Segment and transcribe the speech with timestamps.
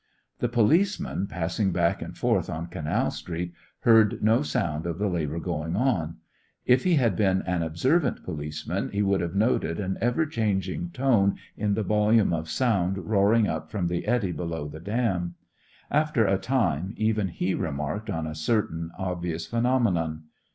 [0.39, 5.39] The policeman, passing back and forth on Canal Street, heard no sound of the labour
[5.39, 6.15] going on.
[6.65, 11.35] If he had been an observant policeman, he would have noted an ever changing tone
[11.55, 15.35] in the volume of sound roaring up from the eddy below the dam.
[15.91, 20.23] After a time even he remarked on a certain obvious phenomenon.